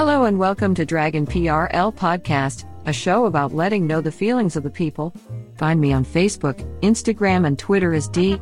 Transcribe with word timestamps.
Hello 0.00 0.24
and 0.24 0.38
welcome 0.38 0.74
to 0.76 0.86
Dragon 0.86 1.26
PRL 1.26 1.94
Podcast, 1.94 2.64
a 2.86 2.90
show 2.90 3.26
about 3.26 3.52
letting 3.52 3.86
know 3.86 4.00
the 4.00 4.10
feelings 4.10 4.56
of 4.56 4.62
the 4.62 4.70
people. 4.70 5.12
Find 5.56 5.78
me 5.78 5.92
on 5.92 6.06
Facebook, 6.06 6.56
Instagram, 6.80 7.46
and 7.46 7.58
Twitter 7.58 7.92
as 7.92 8.08
D 8.08 8.40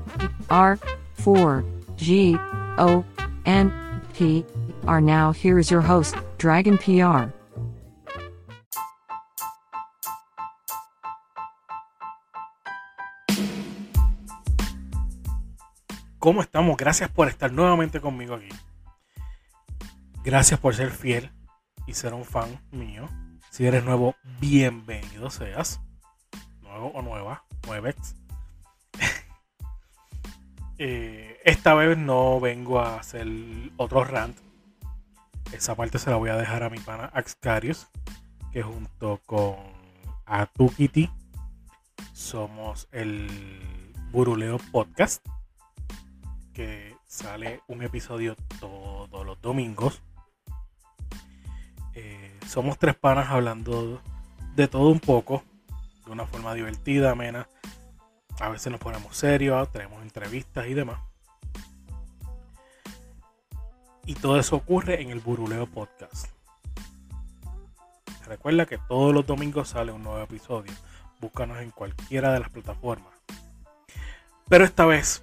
R 0.51 0.79
4 1.15 1.65
G 1.97 2.37
O 2.79 3.05
N 3.45 3.73
P 4.15 4.47
R. 4.87 5.01
Now, 5.01 5.33
here 5.33 5.59
is 5.59 5.69
your 5.69 5.81
host, 5.81 6.15
Dragon 6.39 6.79
PR. 6.79 7.35
¿Cómo 16.21 16.41
estamos? 16.41 16.77
Gracias 16.77 17.11
por 17.11 17.27
estar 17.27 17.51
nuevamente 17.51 18.01
conmigo 18.01 18.37
aquí. 18.37 18.49
Gracias 20.23 20.61
por 20.61 20.77
ser 20.77 20.93
fiel 20.93 21.33
y 21.89 21.95
ser 21.95 22.13
un 22.13 22.25
fan 22.25 22.61
mío. 22.71 23.09
Si 23.51 23.67
eres 23.67 23.83
nuevo, 23.83 24.15
bienvenido 24.41 25.31
seas. 25.31 25.81
Nuevo 26.61 26.89
o 26.89 27.03
nueva, 27.03 27.45
nuevex. 27.67 28.15
Eh, 30.81 31.41
esta 31.45 31.75
vez 31.75 31.99
no 31.99 32.39
vengo 32.39 32.79
a 32.79 33.01
hacer 33.01 33.27
otro 33.79 34.05
rant. 34.05 34.39
Esa 35.51 35.75
parte 35.75 35.99
se 35.99 36.09
la 36.09 36.15
voy 36.15 36.31
a 36.31 36.37
dejar 36.37 36.63
a 36.63 36.71
mi 36.71 36.79
pana 36.79 37.07
Axcarius, 37.07 37.89
que 38.53 38.63
junto 38.63 39.21
con 39.27 39.57
Atukiti 40.25 41.11
somos 42.13 42.87
el 42.93 43.29
Buruleo 44.13 44.59
Podcast, 44.71 45.27
que 46.53 46.95
sale 47.09 47.61
un 47.67 47.83
episodio 47.83 48.37
todos 48.61 49.27
los 49.27 49.43
domingos. 49.43 50.01
Somos 52.49 52.79
tres 52.79 52.97
panas 52.97 53.29
hablando 53.29 54.01
de 54.57 54.69
todo 54.69 54.89
un 54.89 55.01
poco, 55.01 55.43
de 56.07 56.13
una 56.13 56.25
forma 56.25 56.55
divertida, 56.55 57.11
amena. 57.11 57.47
A 58.41 58.49
veces 58.49 58.73
nos 58.73 58.81
ponemos 58.81 59.15
serios, 59.15 59.71
tenemos 59.71 60.01
entrevistas 60.01 60.67
y 60.67 60.73
demás. 60.73 60.99
Y 64.07 64.15
todo 64.15 64.41
eso 64.41 64.57
ocurre 64.57 65.03
en 65.03 65.11
el 65.11 65.21
Buruleo 65.21 65.67
Podcast. 65.67 66.29
Recuerda 68.27 68.65
que 68.65 68.79
todos 68.79 69.13
los 69.13 69.27
domingos 69.27 69.69
sale 69.69 69.93
un 69.93 70.03
nuevo 70.03 70.23
episodio. 70.23 70.73
Búscanos 71.21 71.59
en 71.59 71.71
cualquiera 71.71 72.33
de 72.33 72.41
las 72.41 72.49
plataformas. 72.49 73.13
Pero 74.49 74.65
esta 74.65 74.87
vez 74.87 75.23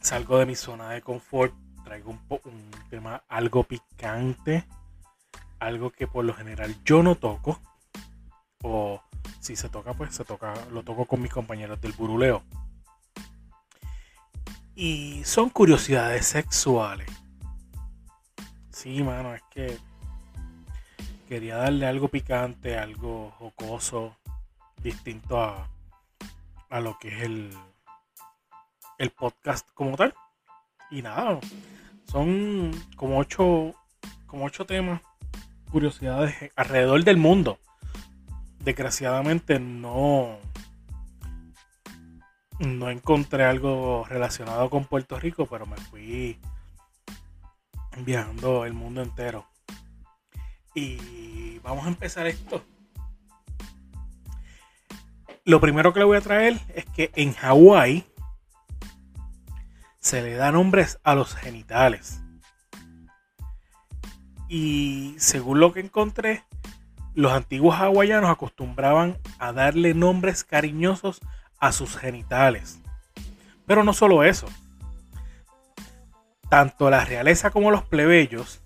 salgo 0.00 0.38
de 0.38 0.46
mi 0.46 0.54
zona 0.54 0.90
de 0.90 1.02
confort. 1.02 1.52
Traigo 1.82 2.12
un 2.12 2.70
tema 2.90 3.24
algo 3.28 3.64
picante. 3.64 4.68
Algo 5.60 5.90
que 5.90 6.08
por 6.08 6.24
lo 6.24 6.34
general 6.34 6.74
yo 6.84 7.02
no 7.02 7.14
toco. 7.14 7.60
O 8.62 9.00
si 9.40 9.56
se 9.56 9.68
toca, 9.68 9.94
pues 9.94 10.14
se 10.14 10.24
toca, 10.24 10.54
lo 10.72 10.82
toco 10.82 11.06
con 11.06 11.22
mis 11.22 11.32
compañeros 11.32 11.80
del 11.80 11.92
buruleo. 11.92 12.42
Y 14.74 15.22
son 15.24 15.50
curiosidades 15.50 16.26
sexuales. 16.26 17.08
Sí, 18.70 19.02
mano, 19.02 19.34
es 19.34 19.42
que 19.50 19.78
quería 21.28 21.56
darle 21.56 21.86
algo 21.86 22.08
picante, 22.08 22.78
algo 22.78 23.30
jocoso, 23.38 24.16
distinto 24.82 25.40
a, 25.40 25.68
a 26.70 26.80
lo 26.80 26.98
que 26.98 27.08
es 27.08 27.22
el, 27.22 27.50
el 28.98 29.10
podcast 29.10 29.68
como 29.74 29.96
tal. 29.96 30.14
Y 30.90 31.02
nada, 31.02 31.38
son 32.06 32.70
como 32.96 33.18
ocho, 33.18 33.74
como 34.26 34.46
ocho 34.46 34.66
temas, 34.66 35.00
curiosidades 35.70 36.50
alrededor 36.56 37.02
del 37.04 37.16
mundo 37.16 37.58
desgraciadamente 38.60 39.58
no, 39.58 40.38
no 42.58 42.90
encontré 42.90 43.44
algo 43.44 44.04
relacionado 44.08 44.70
con 44.70 44.84
Puerto 44.84 45.18
Rico, 45.18 45.46
pero 45.46 45.66
me 45.66 45.76
fui 45.76 46.38
viajando 47.98 48.64
el 48.64 48.72
mundo 48.72 49.02
entero. 49.02 49.46
Y 50.74 51.58
vamos 51.60 51.86
a 51.86 51.88
empezar 51.88 52.26
esto. 52.26 52.64
Lo 55.44 55.60
primero 55.60 55.92
que 55.92 56.00
le 56.00 56.04
voy 56.04 56.18
a 56.18 56.20
traer 56.20 56.60
es 56.74 56.84
que 56.84 57.10
en 57.16 57.32
Hawái 57.32 58.06
se 59.98 60.22
le 60.22 60.34
da 60.34 60.52
nombres 60.52 61.00
a 61.02 61.14
los 61.14 61.34
genitales. 61.34 62.20
Y 64.52 65.14
según 65.16 65.60
lo 65.60 65.72
que 65.72 65.78
encontré, 65.78 66.42
los 67.14 67.30
antiguos 67.30 67.76
hawaianos 67.76 68.30
acostumbraban 68.30 69.16
a 69.38 69.52
darle 69.52 69.94
nombres 69.94 70.42
cariñosos 70.42 71.20
a 71.60 71.70
sus 71.70 71.96
genitales. 71.96 72.80
Pero 73.64 73.84
no 73.84 73.92
solo 73.92 74.24
eso. 74.24 74.48
Tanto 76.48 76.90
la 76.90 77.04
realeza 77.04 77.52
como 77.52 77.70
los 77.70 77.84
plebeyos 77.84 78.60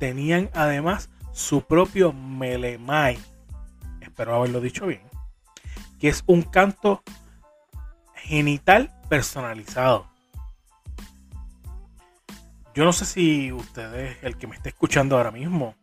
tenían 0.00 0.48
además 0.54 1.10
su 1.34 1.60
propio 1.60 2.14
melemai. 2.14 3.18
Espero 4.00 4.36
haberlo 4.36 4.62
dicho 4.62 4.86
bien. 4.86 5.02
Que 6.00 6.08
es 6.08 6.24
un 6.26 6.40
canto 6.40 7.02
genital 8.14 8.90
personalizado. 9.10 10.08
Yo 12.76 12.84
no 12.84 12.92
sé 12.92 13.06
si 13.06 13.52
ustedes, 13.52 14.18
el 14.20 14.36
que 14.36 14.46
me 14.46 14.54
está 14.54 14.68
escuchando 14.68 15.16
ahora 15.16 15.30
mismo, 15.30 15.74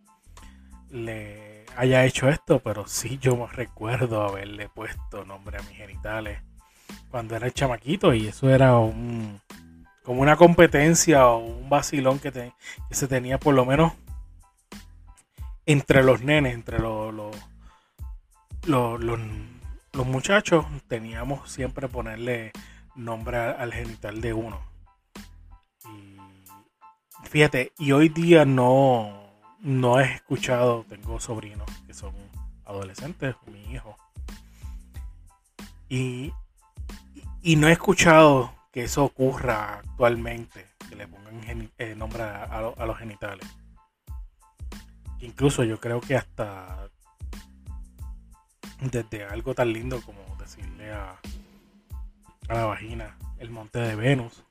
le 0.91 1.65
haya 1.75 2.05
hecho 2.05 2.29
esto, 2.29 2.59
pero 2.59 2.87
sí 2.87 3.17
yo 3.19 3.47
recuerdo 3.47 4.21
haberle 4.21 4.69
puesto 4.69 5.25
nombre 5.25 5.57
a 5.57 5.63
mis 5.63 5.75
genitales 5.75 6.43
cuando 7.09 7.35
era 7.35 7.47
el 7.47 7.53
chamaquito 7.55 8.13
y 8.13 8.27
eso 8.27 8.47
era 8.47 8.77
un 8.77 9.41
como 10.03 10.21
una 10.21 10.35
competencia 10.35 11.29
o 11.29 11.39
un 11.39 11.67
vacilón 11.67 12.19
que, 12.19 12.53
se 12.91 13.07
tenía 13.07 13.39
por 13.39 13.55
lo 13.55 13.65
menos 13.65 13.93
entre 15.65 16.03
los 16.03 16.21
nenes, 16.21 16.53
entre 16.53 16.77
los, 16.77 17.11
los, 18.67 18.99
los, 19.01 20.05
muchachos, 20.05 20.67
teníamos 20.87 21.51
siempre 21.51 21.87
ponerle 21.87 22.51
nombre 22.93 23.37
al 23.37 23.73
genital 23.73 24.21
de 24.21 24.33
uno. 24.33 24.72
Fíjate, 27.33 27.73
y 27.79 27.93
hoy 27.93 28.09
día 28.09 28.45
no, 28.45 29.27
no 29.59 29.99
he 29.99 30.03
escuchado, 30.03 30.85
tengo 30.87 31.19
sobrinos 31.19 31.67
que 31.87 31.91
son 31.95 32.13
adolescentes, 32.63 33.35
mi 33.47 33.73
hijo. 33.73 33.97
Y, 35.89 36.31
y 37.41 37.55
no 37.55 37.67
he 37.67 37.71
escuchado 37.71 38.53
que 38.71 38.83
eso 38.83 39.03
ocurra 39.03 39.79
actualmente, 39.79 40.67
que 40.87 40.95
le 40.95 41.07
pongan 41.07 41.71
eh, 41.79 41.95
nombre 41.95 42.21
a, 42.21 42.85
los 42.85 42.97
genitales. 42.99 43.49
Incluso 45.19 45.63
yo 45.63 45.79
creo 45.79 46.01
que 46.01 46.15
hasta 46.15 46.87
desde 48.79 49.25
algo 49.25 49.55
tan 49.55 49.73
lindo 49.73 49.99
como 50.03 50.19
decirle 50.37 50.91
a, 50.91 51.19
a 52.47 52.53
la 52.53 52.65
vagina 52.65 53.17
el 53.39 53.49
monte 53.49 53.79
de 53.79 53.95
Venus. 53.95 54.43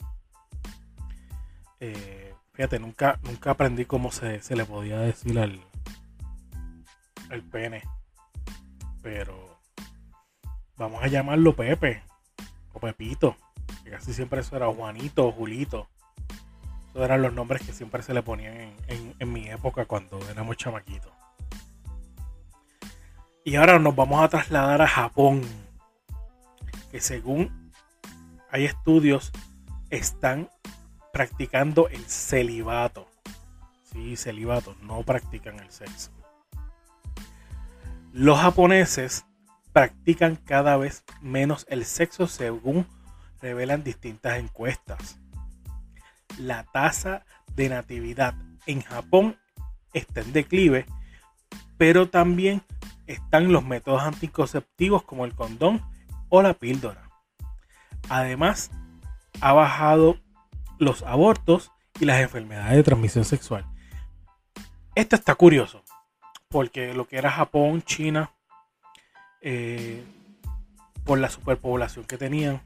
Eh, 1.79 2.31
Nunca, 2.81 3.19
nunca 3.25 3.50
aprendí 3.50 3.85
cómo 3.85 4.12
se, 4.12 4.41
le 4.55 4.64
podía 4.64 4.99
decir 4.99 5.37
al, 5.38 5.61
al 7.29 7.43
pene. 7.43 7.82
Pero 9.03 9.59
vamos 10.76 11.03
a 11.03 11.09
llamarlo 11.09 11.56
Pepe 11.56 12.05
o 12.73 12.79
Pepito. 12.79 13.37
Que 13.82 13.91
casi 13.91 14.14
siempre 14.14 14.41
eso 14.41 14.56
era 14.56 14.73
Juanito 14.73 15.26
o 15.26 15.32
Julito. 15.32 15.88
Esos 16.91 17.03
eran 17.03 17.20
los 17.20 17.32
nombres 17.32 17.67
que 17.67 17.73
siempre 17.73 18.03
se 18.05 18.14
le 18.14 18.23
ponían 18.23 18.76
en, 18.87 19.15
en 19.19 19.32
mi 19.32 19.49
época 19.49 19.85
cuando 19.87 20.20
éramos 20.31 20.56
chamaquitos. 20.56 21.12
Y 23.44 23.56
ahora 23.56 23.81
nos 23.81 23.97
vamos 23.97 24.23
a 24.23 24.29
trasladar 24.29 24.82
a 24.82 24.87
Japón. 24.87 25.43
Que 26.93 27.00
según 27.00 27.73
hay 28.50 28.67
estudios, 28.67 29.32
están 29.91 30.49
practicando 31.12 31.88
el 31.88 32.05
celibato. 32.06 33.09
sí, 33.85 34.17
celibato, 34.17 34.75
no 34.82 35.03
practican 35.03 35.59
el 35.61 35.70
sexo. 35.70 36.11
Los 38.12 38.41
japoneses 38.41 39.26
practican 39.73 40.37
cada 40.37 40.76
vez 40.76 41.05
menos 41.20 41.67
el 41.69 41.85
sexo 41.85 42.26
según 42.26 42.87
revelan 43.41 43.85
distintas 43.85 44.38
encuestas. 44.38 45.19
La 46.38 46.64
tasa 46.64 47.25
de 47.55 47.69
natividad 47.69 48.35
en 48.67 48.82
Japón 48.82 49.37
está 49.93 50.20
en 50.20 50.32
declive, 50.32 50.87
pero 51.76 52.08
también 52.08 52.62
están 53.06 53.53
los 53.53 53.65
métodos 53.65 54.03
anticonceptivos 54.03 55.03
como 55.03 55.25
el 55.25 55.35
condón 55.35 55.82
o 56.29 56.41
la 56.41 56.55
píldora. 56.55 57.11
Además, 58.08 58.70
ha 59.41 59.53
bajado 59.53 60.19
los 60.82 61.02
abortos 61.02 61.70
y 62.00 62.05
las 62.05 62.20
enfermedades 62.20 62.76
de 62.76 62.82
transmisión 62.82 63.25
sexual. 63.25 63.64
Esto 64.94 65.17
está 65.17 65.34
curioso, 65.34 65.82
porque 66.49 66.93
lo 66.93 67.06
que 67.06 67.17
era 67.17 67.31
Japón, 67.31 67.82
China, 67.82 68.32
eh, 69.40 70.05
por 71.05 71.19
la 71.19 71.31
superpoblación 71.31 72.05
que 72.05 72.19
tenían, 72.19 72.62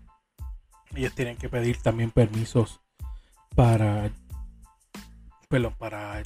ellos 0.94 1.14
tienen 1.14 1.36
que 1.36 1.48
pedir 1.48 1.80
también 1.82 2.10
permisos 2.10 2.80
para, 3.54 4.10
para 5.78 6.22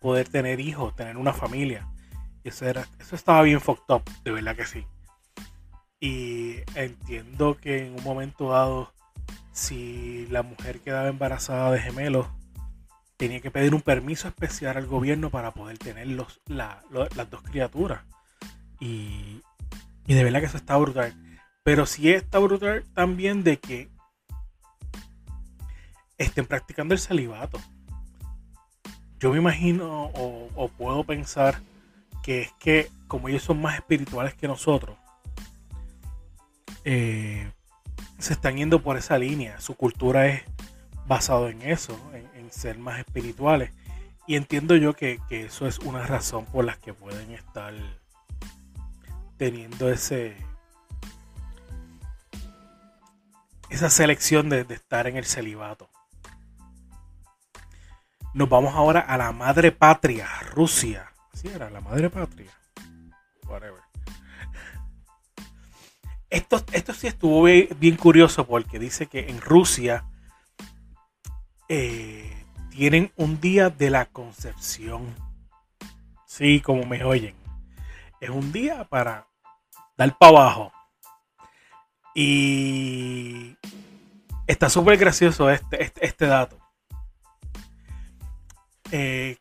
poder 0.00 0.28
tener 0.28 0.60
hijos, 0.60 0.94
tener 0.94 1.16
una 1.16 1.32
familia. 1.32 1.88
Eso, 2.44 2.66
era, 2.66 2.86
eso 3.00 3.16
estaba 3.16 3.42
bien 3.42 3.60
fucked 3.60 3.94
up, 3.94 4.02
de 4.22 4.30
verdad 4.30 4.54
que 4.54 4.66
sí. 4.66 4.86
Y 5.98 6.56
entiendo 6.74 7.56
que 7.56 7.86
en 7.86 7.94
un 7.94 8.04
momento 8.04 8.50
dado, 8.50 8.92
si 9.56 10.26
la 10.26 10.42
mujer 10.42 10.80
quedaba 10.80 11.08
embarazada 11.08 11.72
de 11.72 11.80
gemelos, 11.80 12.26
tenía 13.16 13.40
que 13.40 13.50
pedir 13.50 13.74
un 13.74 13.80
permiso 13.80 14.28
especial 14.28 14.76
al 14.76 14.86
gobierno 14.86 15.30
para 15.30 15.52
poder 15.52 15.78
tener 15.78 16.08
los, 16.08 16.42
las 16.46 17.30
dos 17.30 17.40
criaturas. 17.40 18.02
Y, 18.80 19.40
y 20.06 20.14
de 20.14 20.24
verdad 20.24 20.40
que 20.40 20.46
eso 20.46 20.58
está 20.58 20.76
brutal. 20.76 21.14
Pero 21.62 21.86
sí 21.86 22.12
está 22.12 22.38
brutal 22.38 22.84
también 22.92 23.44
de 23.44 23.58
que 23.58 23.88
estén 26.18 26.44
practicando 26.44 26.92
el 26.92 27.00
celibato. 27.00 27.58
Yo 29.18 29.32
me 29.32 29.38
imagino 29.38 30.10
o, 30.14 30.68
puedo 30.76 31.02
pensar 31.04 31.62
que 32.22 32.42
es 32.42 32.52
que 32.60 32.90
como 33.08 33.30
ellos 33.30 33.42
son 33.42 33.62
más 33.62 33.76
espirituales 33.76 34.34
que 34.34 34.48
nosotros, 34.48 34.98
eh, 36.84 37.50
se 38.18 38.32
están 38.32 38.56
yendo 38.56 38.82
por 38.82 38.96
esa 38.96 39.18
línea. 39.18 39.60
Su 39.60 39.74
cultura 39.74 40.26
es 40.26 40.42
basado 41.06 41.48
en 41.48 41.62
eso, 41.62 41.98
en, 42.12 42.26
ser 42.50 42.78
más 42.78 43.00
espirituales. 43.00 43.72
Y 44.26 44.36
entiendo 44.36 44.76
yo 44.76 44.94
que, 44.94 45.20
eso 45.30 45.66
es 45.66 45.78
una 45.80 46.06
razón 46.06 46.46
por 46.46 46.64
la 46.64 46.76
que 46.76 46.94
pueden 46.94 47.32
estar 47.32 47.74
teniendo 49.36 49.90
ese 49.90 50.36
esa 53.68 53.90
selección 53.90 54.48
de, 54.48 54.60
estar 54.60 55.06
en 55.08 55.16
el 55.16 55.24
celibato. 55.26 55.90
Nos 58.32 58.48
vamos 58.48 58.74
ahora 58.74 59.00
a 59.00 59.18
la 59.18 59.32
madre 59.32 59.72
patria, 59.72 60.28
Rusia. 60.52 61.12
Así 61.32 61.48
era, 61.48 61.68
la 61.68 61.80
madre 61.80 62.08
patria. 62.08 62.52
Whatever. 63.46 63.82
Esto, 66.30 66.64
esto 66.72 66.92
sí 66.92 67.06
estuvo 67.06 67.42
bien 67.44 67.96
curioso 67.96 68.46
porque 68.46 68.78
dice 68.78 69.06
que 69.06 69.28
en 69.28 69.40
Rusia 69.40 70.04
eh, 71.68 72.44
tienen 72.70 73.12
un 73.16 73.40
día 73.40 73.70
de 73.70 73.90
la 73.90 74.06
concepción. 74.06 75.14
Sí, 76.26 76.60
como 76.60 76.84
me 76.84 77.04
oyen. 77.04 77.34
Es 78.20 78.30
un 78.30 78.52
día 78.52 78.84
para 78.84 79.28
dar 79.96 80.16
para 80.18 80.30
abajo. 80.30 80.72
Y 82.14 83.56
está 84.46 84.68
súper 84.68 84.96
gracioso 84.98 85.50
este, 85.50 85.82
este, 85.82 86.06
este 86.06 86.26
dato. 86.26 86.58
Eh, 88.90 89.36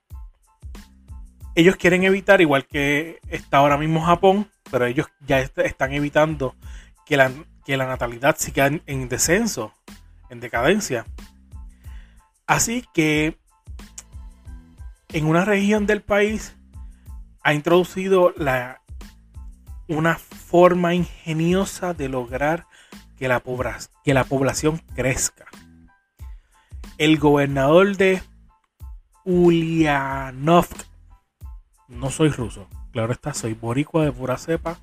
ellos 1.55 1.77
quieren 1.77 2.03
evitar, 2.03 2.41
igual 2.41 2.65
que 2.65 3.19
está 3.29 3.57
ahora 3.57 3.77
mismo 3.77 4.01
Japón, 4.01 4.49
pero 4.71 4.85
ellos 4.85 5.07
ya 5.25 5.39
están 5.39 5.94
evitando 5.94 6.56
que 7.06 7.17
la, 7.17 7.31
que 7.65 7.77
la 7.77 7.88
natalidad 7.88 8.35
siga 8.38 8.67
en, 8.67 9.09
descenso, 9.09 9.73
en 10.29 10.39
decadencia. 10.39 11.06
Así 12.47 12.85
que 12.94 13.38
en 15.09 15.25
una 15.25 15.45
región 15.45 15.85
del 15.85 16.01
país 16.01 16.56
ha 17.44 17.53
introducido 17.53 18.33
una 19.88 20.15
forma 20.17 20.94
ingeniosa 20.94 21.94
de 21.94 22.09
lograr 22.09 22.65
que 23.18 23.27
la, 23.27 23.41
que 24.03 24.13
la 24.13 24.23
población 24.23 24.81
crezca. 24.95 25.45
El 26.97 27.18
gobernador 27.18 27.97
de 27.97 28.21
Ulyanovsk, 29.25 30.85
no 31.88 32.09
soy 32.09 32.29
ruso, 32.29 32.68
claro 32.95 33.12
está, 33.12 33.33
soy 33.33 33.53
boricua 33.53 34.06
de 34.06 34.12
pura 34.13 34.38
cepa, 34.38 34.80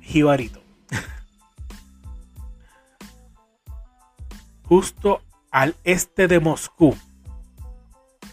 jibarito. 0.00 0.60
Justo 4.64 5.22
al 5.52 5.76
este 5.84 6.26
de 6.26 6.40
Moscú. 6.40 6.96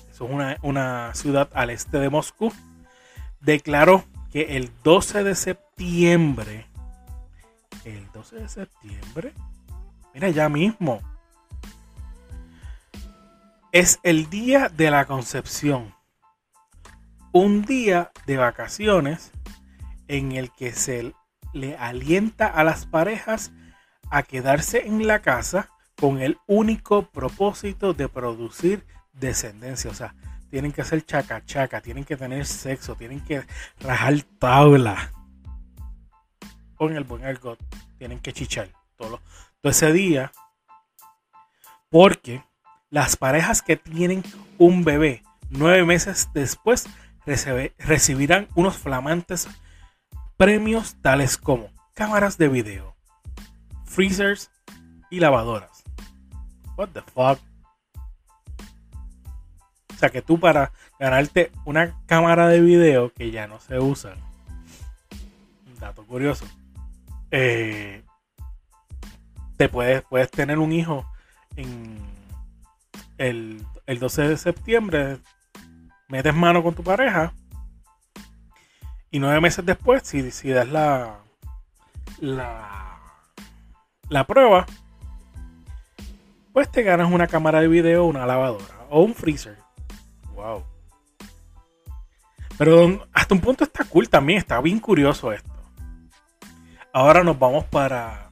Eso 0.09 0.25
es 0.25 0.57
una, 0.63 1.13
ciudad 1.13 1.51
al 1.53 1.69
este 1.69 1.99
de 1.99 2.09
Moscú. 2.09 2.51
Declaró 3.41 4.05
que 4.31 4.57
el 4.57 4.71
12 4.83 5.23
de 5.23 5.35
septiembre, 5.35 6.65
el 7.83 8.11
12 8.11 8.37
de 8.37 8.49
septiembre, 8.49 9.33
mira 10.15 10.29
ya 10.29 10.49
mismo, 10.49 10.99
es 13.71 13.99
el 14.01 14.31
día 14.31 14.69
de 14.69 14.89
la 14.89 15.05
concepción. 15.05 15.94
Un 17.35 17.63
día 17.63 18.13
de 18.27 18.37
vacaciones 18.37 19.33
en 20.07 20.31
el 20.31 20.53
que 20.53 20.71
se 20.71 21.13
le 21.51 21.75
alienta 21.75 22.47
a 22.47 22.63
las 22.63 22.85
parejas 22.85 23.51
a 24.09 24.23
quedarse 24.23 24.87
en 24.87 25.05
la 25.05 25.19
casa 25.19 25.69
con 25.97 26.21
el 26.21 26.37
único 26.47 27.11
propósito 27.11 27.93
de 27.93 28.07
producir 28.07 28.85
descendencia. 29.11 29.91
O 29.91 29.93
sea, 29.93 30.15
tienen 30.49 30.71
que 30.71 30.81
hacer 30.81 31.05
chaca 31.05 31.43
chaca, 31.43 31.81
tienen 31.81 32.05
que 32.05 32.15
tener 32.15 32.45
sexo, 32.45 32.95
tienen 32.95 33.19
que 33.19 33.45
rajar 33.81 34.13
tabla. 34.39 35.11
Con 36.75 36.95
el 36.95 37.03
buen 37.03 37.25
argot, 37.25 37.59
tienen 37.97 38.19
que 38.19 38.31
chichar 38.31 38.69
todo, 38.95 39.19
todo 39.59 39.71
ese 39.71 39.91
día. 39.91 40.31
Porque 41.89 42.45
las 42.89 43.17
parejas 43.17 43.61
que 43.61 43.75
tienen 43.75 44.23
un 44.57 44.85
bebé 44.85 45.21
nueve 45.49 45.83
meses 45.83 46.29
después 46.33 46.87
recibirán 47.25 48.47
unos 48.55 48.77
flamantes 48.77 49.47
premios 50.37 50.95
tales 51.01 51.37
como 51.37 51.69
cámaras 51.93 52.37
de 52.37 52.49
video, 52.49 52.95
freezers 53.85 54.51
y 55.09 55.19
lavadoras. 55.19 55.83
What 56.77 56.89
the 56.89 57.01
fuck? 57.01 57.39
O 59.93 59.97
sea 59.97 60.09
que 60.09 60.21
tú 60.21 60.39
para 60.39 60.73
ganarte 60.99 61.51
una 61.63 61.95
cámara 62.05 62.47
de 62.47 62.59
video 62.59 63.13
que 63.13 63.31
ya 63.31 63.47
no 63.47 63.59
se 63.59 63.79
usa. 63.79 64.15
Dato 65.79 66.05
curioso. 66.05 66.45
Eh, 67.31 68.03
te 69.57 69.69
puedes, 69.69 70.03
puedes 70.03 70.29
tener 70.29 70.59
un 70.59 70.73
hijo 70.73 71.05
en 71.55 71.97
el, 73.17 73.65
12 73.87 74.27
de 74.27 74.37
septiembre. 74.37 75.19
Metes 76.07 76.35
mano 76.35 76.61
con 76.61 76.75
tu 76.75 76.83
pareja. 76.83 77.33
Y 79.11 79.19
nueve 79.19 79.41
meses 79.41 79.65
después, 79.65 80.03
si, 80.03 80.29
si 80.31 80.49
das 80.49 80.67
la, 80.67 81.19
la, 82.19 82.99
la 84.09 84.27
prueba, 84.27 84.65
pues 86.53 86.71
te 86.71 86.83
ganas 86.83 87.11
una 87.11 87.27
cámara 87.27 87.61
de 87.61 87.67
video, 87.67 88.05
una 88.05 88.25
lavadora 88.25 88.85
o 88.89 89.01
un 89.01 89.15
freezer. 89.15 89.57
Wow. 90.33 90.63
Pero 92.57 93.07
hasta 93.11 93.33
un 93.33 93.41
punto 93.41 93.63
está 93.63 93.83
cool 93.85 94.09
también, 94.09 94.39
está 94.39 94.59
bien 94.61 94.79
curioso 94.79 95.31
esto. 95.31 95.51
Ahora 96.93 97.23
nos 97.23 97.37
vamos 97.37 97.65
para 97.65 98.31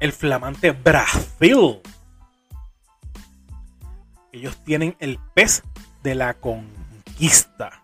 el 0.00 0.12
flamante 0.12 0.72
Brasil. 0.72 1.80
Ellos 4.32 4.62
tienen 4.64 4.96
el 4.98 5.18
pez 5.34 5.62
de 6.06 6.14
la 6.14 6.34
conquista. 6.34 7.82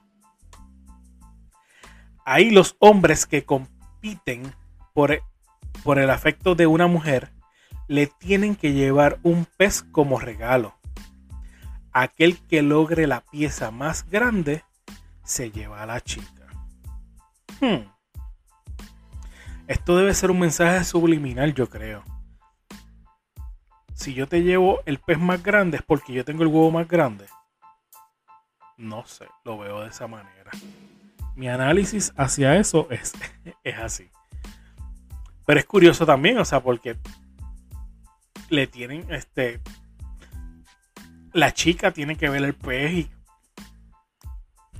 Ahí 2.24 2.50
los 2.50 2.76
hombres 2.78 3.26
que 3.26 3.44
compiten 3.44 4.54
por, 4.94 5.24
por 5.82 5.98
el 5.98 6.08
afecto 6.08 6.54
de 6.54 6.68
una 6.68 6.86
mujer 6.86 7.32
le 7.88 8.06
tienen 8.06 8.54
que 8.54 8.74
llevar 8.74 9.18
un 9.24 9.44
pez 9.56 9.82
como 9.82 10.20
regalo. 10.20 10.78
aquel 11.92 12.38
que 12.46 12.62
logre 12.62 13.08
la 13.08 13.22
pieza 13.22 13.72
más 13.72 14.08
grande 14.08 14.62
se 15.24 15.50
lleva 15.50 15.82
a 15.82 15.86
la 15.86 16.00
chica. 16.00 16.46
Hmm. 17.60 17.90
Esto 19.66 19.96
debe 19.96 20.14
ser 20.14 20.30
un 20.30 20.38
mensaje 20.38 20.84
subliminal, 20.84 21.54
yo 21.54 21.68
creo. 21.68 22.04
Si 23.94 24.14
yo 24.14 24.28
te 24.28 24.44
llevo 24.44 24.78
el 24.86 24.98
pez 24.98 25.18
más 25.18 25.42
grande 25.42 25.78
es 25.78 25.82
porque 25.82 26.12
yo 26.12 26.24
tengo 26.24 26.44
el 26.44 26.48
huevo 26.48 26.70
más 26.70 26.86
grande. 26.86 27.26
No 28.82 29.06
sé, 29.06 29.28
lo 29.44 29.58
veo 29.58 29.82
de 29.82 29.90
esa 29.90 30.08
manera. 30.08 30.50
Mi 31.36 31.48
análisis 31.48 32.12
hacia 32.16 32.56
eso 32.56 32.88
es, 32.90 33.12
es 33.62 33.78
así. 33.78 34.10
Pero 35.46 35.60
es 35.60 35.66
curioso 35.66 36.04
también, 36.04 36.36
o 36.38 36.44
sea, 36.44 36.60
porque 36.60 36.98
le 38.48 38.66
tienen 38.66 39.06
este. 39.12 39.60
La 41.32 41.54
chica 41.54 41.92
tiene 41.92 42.16
que 42.16 42.28
ver 42.28 42.42
el 42.42 42.54
pez 42.54 42.92
y. 42.92 43.10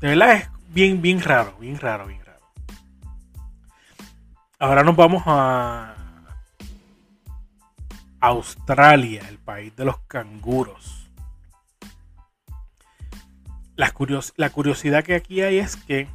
De 0.01 0.09
verdad 0.09 0.35
es 0.35 0.49
bien, 0.71 1.01
bien 1.01 1.21
raro, 1.21 1.57
bien 1.59 1.79
raro, 1.79 2.09
bien 2.09 2.25
raro. 2.25 2.45
Ahora 4.59 4.83
nos 4.83 4.97
vamos 4.97 5.23
a 5.27 5.95
Australia, 8.19 9.29
el 9.29 9.39
país 9.39 9.77
de 9.77 9.85
los 9.85 10.01
canguros. 10.09 11.02
La, 13.77 13.93
la 14.37 14.51
curiosidad 14.51 15.05
que 15.05 15.15
aquí 15.15 15.43
hay 15.43 15.59
es 15.59 15.77
que 15.77 16.09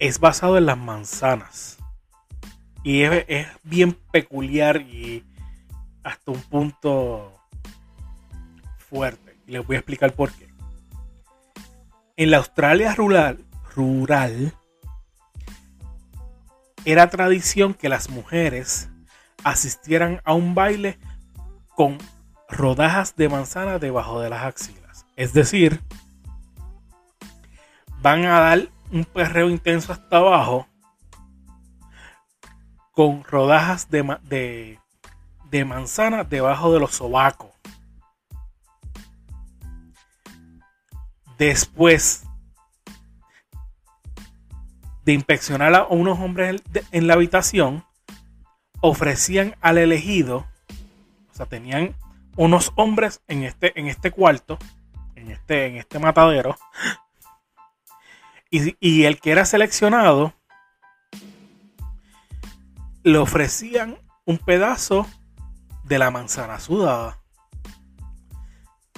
es 0.00 0.18
basado 0.18 0.58
en 0.58 0.66
las 0.66 0.78
manzanas. 0.78 1.78
Y 2.82 3.02
es, 3.02 3.46
bien 3.62 3.92
peculiar 4.10 4.80
y 4.80 5.24
hasta 6.02 6.32
un 6.32 6.40
punto 6.40 7.38
fuerte. 8.78 9.36
Y 9.46 9.52
les 9.52 9.66
voy 9.66 9.76
a 9.76 9.80
explicar 9.80 10.12
por 10.14 10.32
qué. 10.32 10.48
En 12.16 12.30
la 12.30 12.38
Australia 12.38 12.94
rural, 12.94 13.44
rural 13.74 14.54
era 16.84 17.10
tradición 17.10 17.74
que 17.74 17.90
las 17.90 18.08
mujeres 18.08 18.88
asistieran 19.44 20.20
a 20.24 20.32
un 20.32 20.54
baile 20.54 20.98
con 21.74 21.98
rodajas 22.48 23.16
de 23.16 23.28
manzana 23.28 23.78
debajo 23.78 24.20
de 24.20 24.30
las 24.30 24.44
axilas. 24.44 24.79
Es 25.20 25.34
decir, 25.34 25.82
van 28.00 28.24
a 28.24 28.40
dar 28.40 28.70
un 28.90 29.04
perreo 29.04 29.50
intenso 29.50 29.92
hasta 29.92 30.16
abajo 30.16 30.66
con 32.92 33.22
rodajas 33.24 33.90
de, 33.90 34.78
de, 35.50 35.64
manzana 35.66 36.24
debajo 36.24 36.72
de 36.72 36.80
los 36.80 36.92
sobacos. 36.94 37.50
Después 41.36 42.24
de 45.04 45.12
inspeccionar 45.12 45.74
a 45.74 45.86
unos 45.86 46.18
hombres 46.18 46.62
en 46.92 47.06
la 47.06 47.12
habitación, 47.12 47.84
ofrecían 48.80 49.54
al 49.60 49.76
elegido, 49.76 50.46
o 51.30 51.34
sea, 51.34 51.44
tenían 51.44 51.94
unos 52.38 52.72
hombres 52.76 53.20
en 53.28 53.42
este, 53.42 53.78
en 53.78 53.86
este 53.86 54.12
cuarto, 54.12 54.58
en 55.20 55.30
este, 55.30 55.66
en 55.66 55.76
este 55.76 55.98
matadero, 55.98 56.56
y, 58.50 58.76
y 58.80 59.04
el 59.04 59.20
que 59.20 59.30
era 59.30 59.44
seleccionado 59.44 60.34
le 63.02 63.18
ofrecían 63.18 63.98
un 64.24 64.38
pedazo 64.38 65.06
de 65.84 65.98
la 65.98 66.10
manzana 66.10 66.60
sudada. 66.60 67.18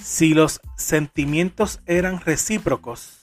Si 0.02 0.34
los 0.34 0.60
sentimientos 0.76 1.80
eran 1.86 2.20
recíprocos, 2.20 3.20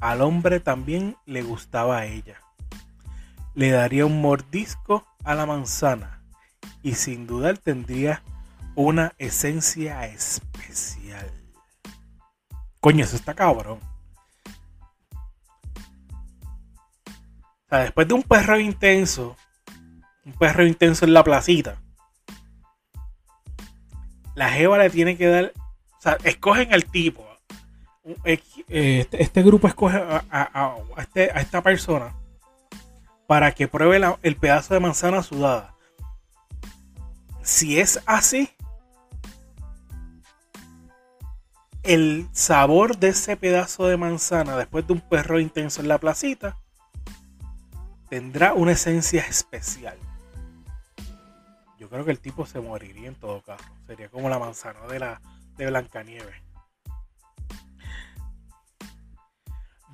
al 0.00 0.22
hombre 0.22 0.60
también 0.60 1.16
le 1.26 1.42
gustaba 1.42 1.98
a 1.98 2.06
ella. 2.06 2.40
Le 3.54 3.70
daría 3.70 4.06
un 4.06 4.20
mordisco 4.20 5.06
a 5.22 5.34
la 5.34 5.46
manzana 5.46 6.22
y 6.82 6.94
sin 6.94 7.26
duda 7.26 7.54
tendría 7.54 8.22
una 8.74 9.12
esencia 9.18 10.06
especial. 10.06 11.43
Coño, 12.84 13.02
eso 13.02 13.16
está 13.16 13.32
cabrón. 13.32 13.80
O 17.64 17.68
sea, 17.70 17.78
después 17.78 18.06
de 18.06 18.12
un 18.12 18.22
perro 18.22 18.60
intenso, 18.60 19.38
un 20.26 20.34
perro 20.34 20.66
intenso 20.66 21.06
en 21.06 21.14
la 21.14 21.24
placita. 21.24 21.80
La 24.34 24.50
jeva 24.50 24.76
le 24.76 24.90
tiene 24.90 25.16
que 25.16 25.28
dar. 25.28 25.54
O 25.96 26.00
sea, 26.02 26.18
escogen 26.24 26.74
al 26.74 26.84
tipo. 26.84 27.26
Este, 28.22 29.08
este, 29.12 29.42
grupo 29.42 29.66
escoge 29.66 30.02
este, 30.98 31.30
a, 31.30 31.40
esta 31.40 31.62
persona 31.62 32.14
para 33.26 33.52
que 33.52 33.66
pruebe 33.66 33.98
el 34.22 34.36
pedazo 34.36 34.74
de 34.74 34.80
manzana 34.80 35.22
sudada. 35.22 35.74
Si 37.40 37.80
es 37.80 38.02
así, 38.04 38.50
el 41.84 42.28
sabor 42.32 42.96
de 42.96 43.08
ese 43.08 43.36
pedazo 43.36 43.86
de 43.86 43.98
manzana 43.98 44.56
después 44.56 44.86
de 44.86 44.94
un 44.94 45.00
perro 45.00 45.38
intenso 45.38 45.82
en 45.82 45.88
la 45.88 45.98
placita 45.98 46.58
tendrá 48.08 48.54
una 48.54 48.72
esencia 48.72 49.22
especial. 49.22 49.98
Yo 51.78 51.88
creo 51.90 52.04
que 52.04 52.10
el 52.10 52.20
tipo 52.20 52.46
se 52.46 52.60
moriría 52.60 53.08
en 53.08 53.14
todo 53.14 53.42
caso. 53.42 53.64
Sería 53.86 54.08
como 54.08 54.30
la 54.30 54.38
manzana 54.38 54.80
de 54.86 54.98
la 54.98 55.20
de 55.56 55.66
Blancanieves. 55.66 56.42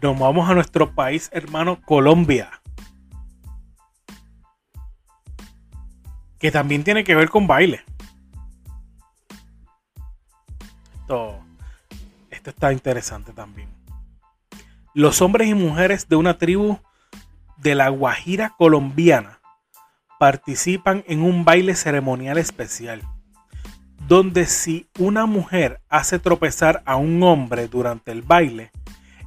Nos 0.00 0.18
vamos 0.18 0.49
a 0.49 0.54
nuestro 0.54 0.94
país 0.94 1.28
hermano 1.32 1.82
Colombia. 1.82 2.62
Que 6.38 6.50
también 6.50 6.85
tiene 6.85 7.04
que 7.04 7.14
ver 7.14 7.28
con 7.28 7.47
baile. 7.47 7.85
Esto, 11.00 11.39
esto 12.40 12.50
está 12.50 12.73
interesante 12.73 13.32
también. 13.32 13.68
Los 14.94 15.20
hombres 15.20 15.49
y 15.49 15.54
mujeres 15.54 16.09
de 16.09 16.16
una 16.16 16.38
tribu 16.38 16.78
de 17.59 17.75
la 17.75 17.90
Guajira 17.90 18.54
colombiana 18.56 19.40
participan 20.18 21.04
en 21.06 21.23
un 21.23 21.44
baile 21.44 21.75
ceremonial 21.75 22.38
especial, 22.38 23.02
donde 24.09 24.47
si 24.47 24.88
una 24.99 25.26
mujer 25.26 25.82
hace 25.90 26.18
tropezar 26.18 26.82
a 26.87 26.97
un 26.97 27.23
hombre 27.23 27.68
durante 27.68 28.11
el 28.11 28.23
baile, 28.23 28.70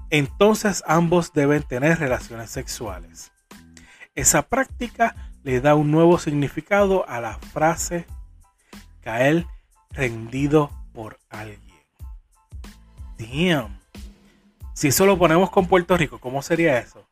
entonces 0.09 0.83
ambos 0.87 1.33
deben 1.33 1.61
tener 1.61 1.99
relaciones 1.99 2.49
sexuales. 2.49 3.31
Esa 4.15 4.41
práctica 4.41 5.15
le 5.43 5.61
da 5.61 5.75
un 5.75 5.91
nuevo 5.91 6.17
significado 6.17 7.07
a 7.07 7.21
la 7.21 7.37
frase 7.37 8.07
caer 9.01 9.45
rendido 9.91 10.71
por 10.93 11.19
alguien. 11.29 11.72
Damn. 13.17 13.79
Si 14.73 14.87
eso 14.87 15.05
lo 15.05 15.17
ponemos 15.17 15.49
con 15.49 15.67
Puerto 15.67 15.95
Rico, 15.95 16.19
¿cómo 16.19 16.41
sería 16.41 16.79
eso? 16.79 17.07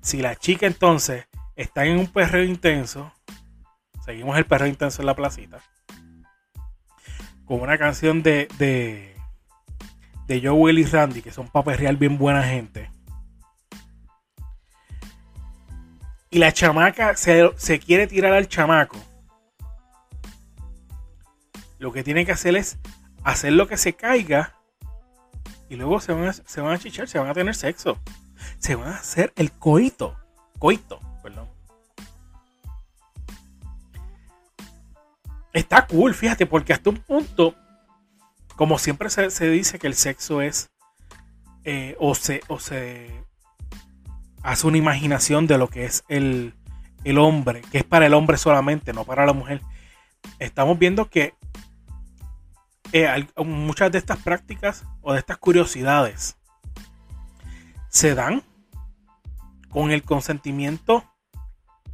Si 0.00 0.22
la 0.22 0.36
chica 0.36 0.66
entonces 0.66 1.26
están 1.56 1.86
en 1.86 1.98
un 1.98 2.06
perreo 2.06 2.44
intenso. 2.44 3.12
Seguimos 4.04 4.36
el 4.36 4.46
perreo 4.46 4.68
intenso 4.68 5.02
en 5.02 5.06
la 5.06 5.14
placita. 5.14 5.60
Con 7.44 7.60
una 7.60 7.78
canción 7.78 8.22
de, 8.22 8.48
de, 8.58 9.16
de 10.26 10.88
Randy, 10.90 11.22
que 11.22 11.30
son 11.30 11.48
para 11.48 11.64
perrear 11.64 11.96
bien 11.96 12.18
buena 12.18 12.42
gente. 12.42 12.90
Y 16.30 16.38
la 16.38 16.52
chamaca 16.52 17.16
se, 17.16 17.52
se 17.56 17.78
quiere 17.78 18.06
tirar 18.06 18.32
al 18.32 18.48
chamaco. 18.48 18.98
Lo 21.78 21.92
que 21.92 22.02
tiene 22.02 22.26
que 22.26 22.32
hacer 22.32 22.56
es 22.56 22.78
hacer 23.24 23.52
lo 23.52 23.66
que 23.66 23.76
se 23.76 23.94
caiga. 23.94 24.54
Y 25.68 25.76
luego 25.76 26.00
se 26.00 26.12
van, 26.12 26.28
a, 26.28 26.32
se 26.32 26.60
van 26.60 26.74
a 26.74 26.78
se 26.78 27.18
van 27.18 27.28
a 27.28 27.34
tener 27.34 27.54
sexo. 27.54 27.98
Se 28.58 28.74
van 28.74 28.92
a 28.92 28.96
hacer 28.96 29.32
el 29.36 29.50
coito. 29.52 30.16
Coito. 30.58 31.00
Está 35.54 35.86
cool, 35.86 36.14
fíjate, 36.14 36.46
porque 36.46 36.72
hasta 36.72 36.90
un 36.90 36.96
punto, 36.96 37.54
como 38.56 38.76
siempre 38.76 39.08
se, 39.08 39.50
dice 39.50 39.78
que 39.78 39.86
el 39.86 39.94
sexo 39.94 40.42
es, 40.42 40.68
eh, 41.62 41.96
o, 42.00 42.16
se, 42.16 42.42
o 42.48 42.58
se 42.58 43.24
hace 44.42 44.66
una 44.66 44.78
imaginación 44.78 45.46
de 45.46 45.56
lo 45.56 45.68
que 45.68 45.84
es 45.84 46.02
el, 46.08 46.54
el 47.04 47.18
hombre, 47.18 47.62
que 47.70 47.78
es 47.78 47.84
para 47.84 48.06
el 48.06 48.14
hombre 48.14 48.36
solamente, 48.36 48.92
no 48.92 49.04
para 49.04 49.26
la 49.26 49.32
mujer. 49.32 49.62
Estamos 50.40 50.76
viendo 50.76 51.08
que 51.08 51.34
eh, 52.96 53.26
muchas 53.44 53.90
de 53.90 53.98
estas 53.98 54.18
prácticas 54.18 54.84
o 55.02 55.12
de 55.12 55.18
estas 55.18 55.36
curiosidades 55.36 56.36
se 57.88 58.14
dan 58.14 58.44
con 59.68 59.90
el 59.90 60.04
consentimiento 60.04 61.04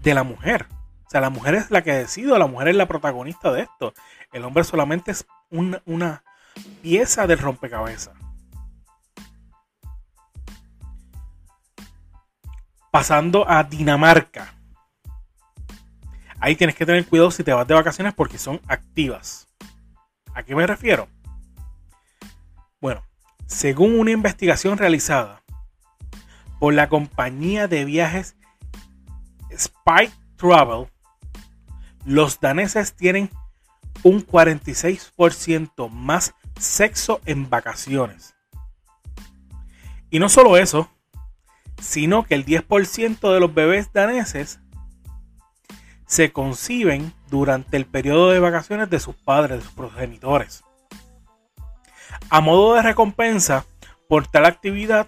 de 0.03 0.13
la 0.13 0.25
mujer. 0.25 0.67
O 1.07 1.11
sea, 1.11 1.23
la 1.23 1.31
mujer 1.31 1.55
es 1.55 1.71
la 1.71 1.81
que 1.81 1.95
decide, 1.95 2.39
la 2.39 2.47
mujer 2.47 2.69
es 2.69 2.77
la 2.77 2.87
protagonista 2.87 3.51
de 3.51 3.63
esto. 3.63 3.95
El 4.31 4.45
hombre 4.45 4.63
solamente 4.63 5.13
es 5.13 5.27
una, 5.49 5.81
una 5.87 6.23
pieza 6.83 7.27
del 7.27 7.39
rompecabezas. 7.39 8.15
Pasando 12.91 13.49
a 13.49 13.65
Dinamarca. 13.65 14.53
Ahí 16.41 16.57
tienes 16.57 16.77
que 16.77 16.85
tener 16.85 17.07
cuidado 17.07 17.31
si 17.31 17.43
te 17.43 17.55
vas 17.55 17.67
de 17.67 17.73
vacaciones 17.73 18.13
porque 18.13 18.37
son 18.37 18.61
activas. 18.69 19.50
¿A 20.35 20.43
qué 20.43 20.55
me 20.55 20.67
refiero? 20.67 21.09
Bueno, 22.81 23.03
según 23.47 23.99
una 23.99 24.11
investigación 24.11 24.79
realizada 24.79 25.43
por 26.59 26.75
la 26.75 26.89
compañía 26.89 27.69
de 27.69 27.85
viajes 27.85 28.37
Spike 29.51 30.15
Travel, 30.37 30.87
los 32.05 32.41
daneses 32.41 32.95
tienen 32.95 33.31
un 34.03 34.27
46% 34.27 35.91
más 35.91 36.35
sexo 36.59 37.21
en 37.27 37.51
vacaciones. 37.51 38.35
Y 40.11 40.19
no 40.19 40.29
solo 40.29 40.57
eso, 40.57 40.91
sino 41.81 42.25
que 42.25 42.35
el 42.35 42.45
10% 42.45 43.33
de 43.33 43.41
los 43.41 43.53
bebés 43.53 43.93
daneses 43.93 44.61
se 46.11 46.33
conciben 46.33 47.13
durante 47.29 47.77
el 47.77 47.87
periodo 47.87 48.31
de 48.31 48.41
vacaciones 48.41 48.91
de 48.91 48.99
sus 48.99 49.15
padres, 49.15 49.59
de 49.59 49.65
sus 49.65 49.75
progenitores. 49.75 50.65
A 52.29 52.41
modo 52.41 52.75
de 52.75 52.83
recompensa 52.83 53.65
por 54.09 54.27
tal 54.27 54.47
actividad 54.47 55.07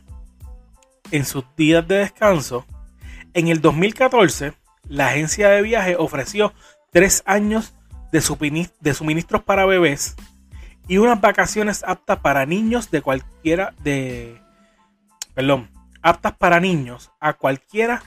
en 1.11 1.25
sus 1.25 1.44
días 1.56 1.87
de 1.88 1.97
descanso, 1.97 2.64
en 3.35 3.49
el 3.49 3.61
2014 3.61 4.52
la 4.88 5.09
agencia 5.09 5.49
de 5.49 5.62
viaje 5.62 5.97
ofreció 5.99 6.52
tres 6.92 7.25
años 7.26 7.75
de, 8.12 8.21
suministros 8.21 9.42
para 9.42 9.66
bebés 9.66 10.14
y 10.87 10.99
unas 10.99 11.21
vacaciones 11.21 11.82
aptas 11.85 12.21
para 12.21 12.47
niños 12.47 12.92
de 12.92 13.02
cualquiera 13.02 13.75
de 13.82 14.40
perdón, 15.35 15.68
aptas 16.00 16.37
para 16.37 16.61
niños 16.61 17.11
a 17.18 17.32
cualquiera 17.32 18.04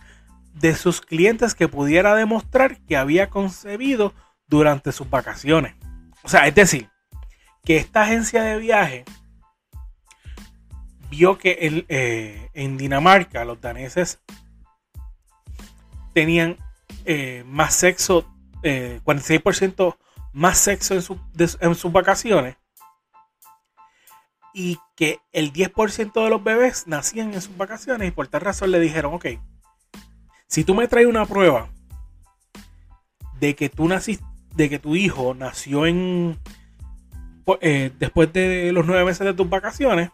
de 0.55 0.75
sus 0.75 1.01
clientes 1.01 1.53
que 1.53 1.67
pudiera 1.67 2.15
demostrar 2.15 2.79
que 2.81 2.97
había 2.97 3.29
concebido 3.29 4.13
durante 4.47 4.91
sus 4.91 5.09
vacaciones. 5.09 5.75
O 6.23 6.29
sea, 6.29 6.47
es 6.47 6.55
decir, 6.55 6.89
que 7.63 7.77
esta 7.77 8.03
agencia 8.03 8.43
de 8.43 8.57
viaje 8.57 9.05
vio 11.09 11.37
que 11.37 11.85
eh, 11.87 12.49
en 12.53 12.77
Dinamarca 12.77 13.45
los 13.45 13.59
daneses 13.59 14.19
tenían 16.13 16.57
eh, 17.05 17.43
más 17.47 17.75
sexo, 17.75 18.25
46% 18.63 19.93
eh, 19.93 19.97
más 20.33 20.57
sexo 20.57 20.93
en, 20.93 21.75
sus 21.75 21.91
vacaciones 21.91 22.57
y 24.53 24.79
que 24.95 25.19
el 25.33 25.51
10% 25.51 26.23
de 26.23 26.29
los 26.29 26.43
bebés 26.43 26.87
nacían 26.87 27.33
en 27.33 27.41
sus 27.41 27.55
vacaciones 27.57 28.07
y 28.07 28.11
por 28.11 28.27
tal 28.27 28.41
razón 28.41 28.71
le 28.71 28.79
dijeron, 28.79 29.13
ok, 29.13 29.25
si 30.47 30.63
tú 30.63 30.75
me 30.75 30.87
traes 30.87 31.07
una 31.07 31.25
prueba 31.25 31.69
de 33.39 33.55
que 33.55 33.69
tú 33.69 33.87
naciste, 33.87 34.25
de 34.55 34.69
que 34.69 34.79
tu 34.79 34.95
hijo 34.95 35.33
nació 35.33 35.85
en 35.85 36.39
eh, 37.61 37.91
después 37.99 38.31
de 38.33 38.71
los 38.71 38.85
nueve 38.85 39.05
meses 39.05 39.25
de 39.25 39.33
tus 39.33 39.49
vacaciones, 39.49 40.09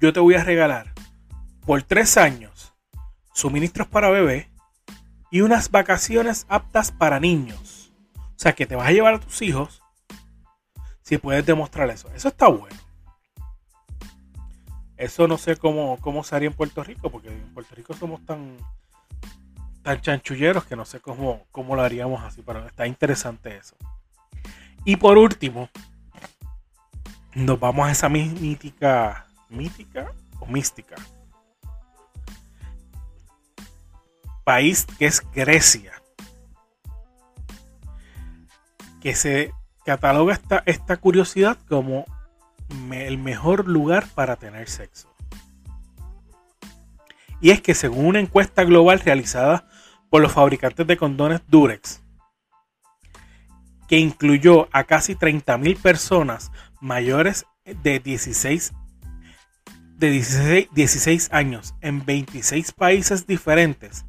yo 0.00 0.12
te 0.12 0.20
voy 0.20 0.34
a 0.34 0.44
regalar 0.44 0.92
por 1.64 1.82
tres 1.82 2.16
años 2.16 2.74
suministros 3.32 3.86
para 3.88 4.10
bebé 4.10 4.50
y 5.30 5.40
unas 5.40 5.70
vacaciones 5.70 6.46
aptas 6.48 6.92
para 6.92 7.20
niños. 7.20 7.92
O 8.16 8.38
sea 8.38 8.54
que 8.54 8.66
te 8.66 8.76
vas 8.76 8.88
a 8.88 8.92
llevar 8.92 9.14
a 9.14 9.20
tus 9.20 9.42
hijos 9.42 9.82
si 11.02 11.18
puedes 11.18 11.44
demostrar 11.46 11.90
eso. 11.90 12.10
Eso 12.14 12.28
está 12.28 12.48
bueno. 12.48 12.76
Eso 14.96 15.28
no 15.28 15.38
sé 15.38 15.56
cómo, 15.56 15.98
cómo 16.00 16.24
se 16.24 16.36
haría 16.36 16.48
en 16.48 16.54
Puerto 16.54 16.82
Rico, 16.82 17.10
porque 17.10 17.28
en 17.28 17.52
Puerto 17.52 17.74
Rico 17.74 17.94
somos 17.94 18.24
tan 18.24 18.56
tan 19.84 20.00
chanchulleros 20.00 20.64
que 20.64 20.76
no 20.76 20.86
sé 20.86 20.98
cómo, 20.98 21.46
cómo 21.52 21.76
lo 21.76 21.82
haríamos 21.82 22.24
así, 22.24 22.42
pero 22.44 22.66
está 22.66 22.86
interesante 22.86 23.54
eso. 23.54 23.76
Y 24.84 24.96
por 24.96 25.18
último, 25.18 25.68
nos 27.34 27.60
vamos 27.60 27.86
a 27.86 27.92
esa 27.92 28.08
mítica, 28.08 29.26
mítica 29.50 30.10
o 30.40 30.46
mística. 30.46 30.96
País 34.42 34.86
que 34.98 35.04
es 35.04 35.22
Grecia. 35.32 35.92
Que 39.02 39.14
se 39.14 39.52
cataloga 39.84 40.32
esta, 40.32 40.62
esta 40.64 40.96
curiosidad 40.96 41.58
como 41.68 42.06
el 42.90 43.18
mejor 43.18 43.68
lugar 43.68 44.06
para 44.14 44.36
tener 44.36 44.70
sexo. 44.70 45.14
Y 47.42 47.50
es 47.50 47.60
que 47.60 47.74
según 47.74 48.06
una 48.06 48.20
encuesta 48.20 48.64
global 48.64 49.00
realizada 49.00 49.68
por 50.10 50.22
los 50.22 50.32
fabricantes 50.32 50.86
de 50.86 50.96
condones 50.96 51.40
Durex, 51.48 52.02
que 53.88 53.98
incluyó 53.98 54.68
a 54.72 54.84
casi 54.84 55.14
30.000 55.14 55.76
personas 55.80 56.50
mayores 56.80 57.46
de 57.64 57.98
16, 57.98 58.72
de 59.96 60.68
16, 60.72 61.28
años 61.32 61.74
en 61.80 62.04
26 62.04 62.72
países 62.72 63.26
diferentes, 63.26 64.04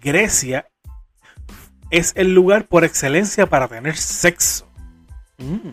Grecia 0.00 0.68
es 1.90 2.12
el 2.16 2.34
lugar 2.34 2.66
por 2.66 2.84
excelencia 2.84 3.46
para 3.46 3.68
tener 3.68 3.96
sexo. 3.96 4.70
Mm. 5.38 5.70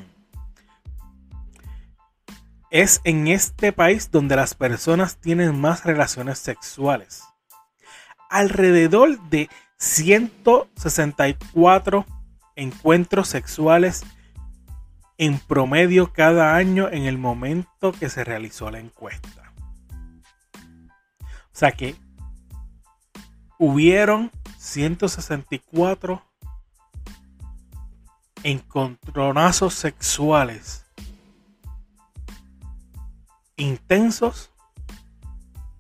Es 2.70 3.02
en 3.04 3.28
este 3.28 3.74
país 3.74 4.10
donde 4.12 4.36
las 4.36 4.54
personas 4.54 5.18
tienen 5.18 5.60
más 5.60 5.84
relaciones 5.84 6.40
sexuales 6.40 7.31
alrededor 8.32 9.22
de 9.30 9.48
164 9.78 12.08
encuentros 12.56 13.28
sexuales 13.28 14.04
en 15.18 15.38
promedio 15.38 16.14
cada 16.14 16.56
año 16.56 16.90
en 16.90 17.04
el 17.04 17.20
momento 17.20 17.92
que 17.92 18.10
se 18.10 18.24
realizó 18.24 18.72
la 18.72 18.80
encuesta. 18.80 19.54
O 21.22 21.52
sea 21.52 21.74
que 21.74 21.96
hubieron 23.60 24.32
164 24.58 26.24
encontronazos 28.44 29.76
sexuales 29.76 30.86
intensos 33.58 34.50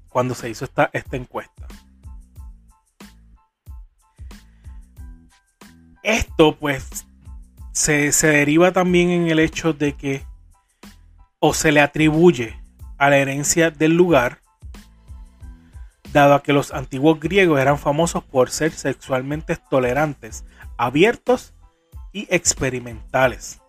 cuando 0.09 0.35
se 0.35 0.49
hizo 0.49 0.65
esta, 0.65 0.89
esta 0.93 1.15
encuesta. 1.15 1.67
Esto 6.03 6.55
pues 6.55 7.05
se, 7.71 8.11
deriva 8.27 8.71
también 8.71 9.09
en 9.09 9.27
el 9.27 9.39
hecho 9.39 9.73
de 9.73 9.93
que 9.93 10.25
o 11.39 11.53
se 11.53 11.71
le 11.71 11.81
atribuye 11.81 12.59
a 12.97 13.09
la 13.09 13.17
herencia 13.17 13.71
del 13.71 13.95
lugar, 13.95 14.39
dado 16.13 16.35
a 16.35 16.43
que 16.43 16.53
los 16.53 16.71
antiguos 16.71 17.19
griegos 17.19 17.59
eran 17.59 17.79
famosos 17.79 18.23
por 18.23 18.51
ser 18.51 18.71
sexualmente 18.71 19.57
tolerantes, 19.69 20.43
abiertos 20.77 21.53
y 22.11 22.27
experimentales. 22.29 23.59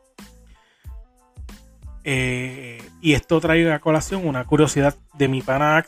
Eh, 2.05 2.83
y 3.01 3.12
esto 3.12 3.40
trae 3.40 3.73
a 3.73 3.79
colación 3.79 4.27
una 4.27 4.45
curiosidad 4.45 4.97
de 5.14 5.29
mi 5.29 5.40
pana 5.40 5.85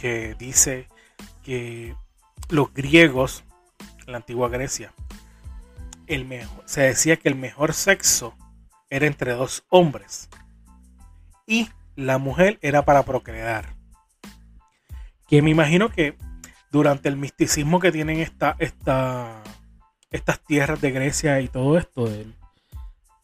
que 0.00 0.34
dice 0.38 0.88
que 1.44 1.94
los 2.48 2.72
griegos, 2.72 3.44
la 4.06 4.16
antigua 4.16 4.48
Grecia, 4.48 4.92
se 6.64 6.80
decía 6.82 7.16
que 7.16 7.28
el 7.28 7.36
mejor 7.36 7.72
sexo 7.72 8.36
era 8.88 9.06
entre 9.06 9.32
dos 9.32 9.64
hombres 9.68 10.28
y 11.46 11.68
la 11.94 12.18
mujer 12.18 12.58
era 12.62 12.84
para 12.84 13.04
procrear. 13.04 13.74
Que 15.28 15.42
me 15.42 15.50
imagino 15.50 15.90
que 15.90 16.16
durante 16.72 17.08
el 17.08 17.16
misticismo 17.16 17.78
que 17.78 17.92
tienen 17.92 18.18
esta, 18.18 18.56
esta, 18.58 19.42
estas 20.10 20.40
tierras 20.40 20.80
de 20.80 20.90
Grecia 20.90 21.40
y 21.40 21.48
todo 21.48 21.78
esto 21.78 22.06
de, 22.06 22.26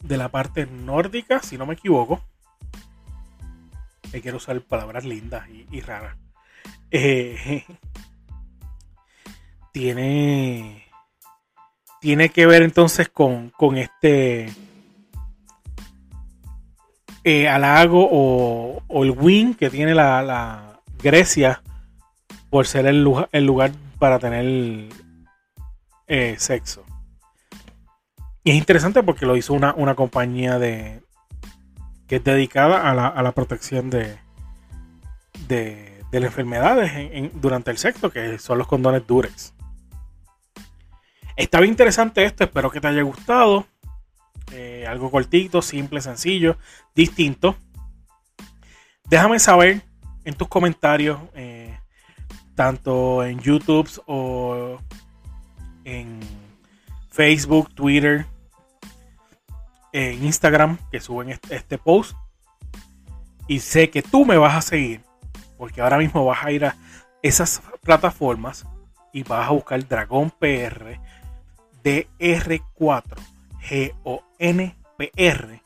de 0.00 0.16
la 0.16 0.28
parte 0.28 0.66
nórdica, 0.66 1.42
si 1.42 1.58
no 1.58 1.66
me 1.66 1.74
equivoco, 1.74 2.22
que 4.12 4.22
quiero 4.22 4.36
usar 4.36 4.60
palabras 4.60 5.04
lindas 5.04 5.48
y, 5.48 5.80
raras, 5.80 6.16
eh, 6.92 7.64
tiene 9.72 10.85
tiene 12.00 12.28
que 12.28 12.46
ver 12.46 12.62
entonces 12.62 13.08
con, 13.08 13.52
este 13.76 14.52
eh, 17.24 17.48
halago 17.48 18.08
o, 18.10 18.82
el 19.04 19.10
win 19.10 19.54
que 19.54 19.70
tiene 19.70 19.94
la, 19.94 20.80
Grecia 21.02 21.62
por 22.50 22.66
ser 22.66 22.86
el 22.86 23.04
lugar, 23.04 23.28
el 23.32 23.44
lugar 23.44 23.70
para 23.98 24.18
tener 24.18 24.88
eh, 26.06 26.36
sexo. 26.38 26.84
Y 28.42 28.50
es 28.50 28.56
interesante 28.56 29.02
porque 29.02 29.26
lo 29.26 29.36
hizo 29.36 29.52
una, 29.52 29.94
compañía 29.94 30.58
de, 30.58 31.02
que 32.06 32.16
es 32.16 32.24
dedicada 32.24 32.88
a 32.90 32.94
la, 32.94 33.08
a 33.08 33.22
la 33.22 33.32
protección 33.32 33.90
de, 33.90 34.16
de, 35.48 36.02
de 36.10 36.20
las 36.20 36.28
enfermedades 36.28 36.92
en- 36.94 37.24
en- 37.24 37.40
durante 37.40 37.70
el 37.72 37.78
sexo, 37.78 38.10
que 38.10 38.38
son 38.38 38.58
los 38.58 38.66
condones 38.66 39.06
Durex. 39.06 39.52
Está 41.36 41.60
bien 41.60 41.72
interesante 41.72 42.24
esto, 42.24 42.44
espero 42.44 42.70
que 42.70 42.80
te 42.80 42.88
haya 42.88 43.02
gustado. 43.02 43.66
Eh, 44.52 44.86
algo 44.88 45.10
cortito, 45.10 45.60
simple, 45.60 46.00
sencillo, 46.00 46.56
distinto. 46.94 47.56
Déjame 49.04 49.38
saber 49.38 49.82
en 50.24 50.34
tus 50.34 50.48
comentarios, 50.48 51.20
eh, 51.34 51.78
tanto 52.54 53.22
en 53.22 53.38
YouTube 53.38 53.88
o 54.06 54.78
en 55.84 56.20
Facebook, 57.10 57.74
Twitter, 57.74 58.24
en 59.92 60.24
Instagram, 60.24 60.78
que 60.90 61.00
suben 61.00 61.28
este, 61.28 61.54
este 61.54 61.76
post. 61.76 62.16
Y 63.46 63.60
sé 63.60 63.90
que 63.90 64.02
tú 64.02 64.24
me 64.24 64.38
vas 64.38 64.56
a 64.56 64.62
seguir, 64.62 65.02
porque 65.58 65.82
ahora 65.82 65.98
mismo 65.98 66.24
vas 66.24 66.42
a 66.42 66.50
ir 66.50 66.64
a 66.64 66.76
esas 67.22 67.60
plataformas 67.82 68.64
y 69.12 69.22
vas 69.22 69.48
a 69.48 69.52
buscar 69.52 69.86
Dragón 69.86 70.30
PR 70.30 70.98
DR4 71.86 73.16
G-O-N-P-R 73.60 75.62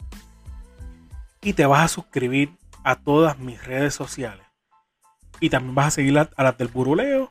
y 1.40 1.52
te 1.54 1.64
vas 1.64 1.80
a 1.80 1.88
suscribir 1.88 2.52
a 2.85 2.96
todas 2.96 3.38
mis 3.38 3.64
redes 3.64 3.94
sociales. 3.94 4.44
Y 5.40 5.48
también 5.48 5.74
vas 5.74 5.87
a 5.87 5.92
seguir 5.92 6.18
a, 6.18 6.28
las 6.37 6.59
del 6.59 6.68
Buruleo 6.68 7.30